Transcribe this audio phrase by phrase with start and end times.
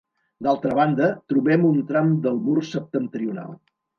[0.45, 3.55] D'altra banda, trobem un tram del mur septentrional.